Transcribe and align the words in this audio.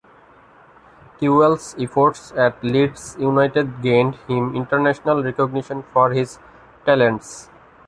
Kewell's 1.19 1.75
efforts 1.77 2.31
at 2.31 2.63
Leeds 2.63 3.15
United 3.19 3.83
gained 3.83 4.15
him 4.27 4.55
international 4.55 5.23
recognition 5.23 5.83
for 5.93 6.09
his 6.09 6.39
talents. 6.87 7.51